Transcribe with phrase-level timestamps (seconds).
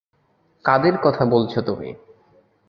[0.65, 1.89] কাদের কথা বলছ তুমি?